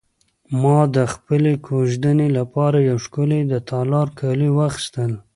[0.61, 5.11] ما د خپلې کوژدنې لپاره یو ښکلی د تالار کالي واخیستل.